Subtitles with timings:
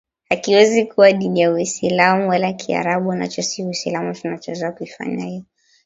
[0.29, 5.43] hakiwezi kuwa dini ya uislamu Wala Kiarabu nacho si uislamu Tunachoweza kuifanya hiyo